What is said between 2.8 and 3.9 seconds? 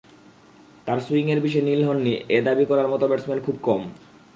মতো ব্যাটসম্যান খুব কম।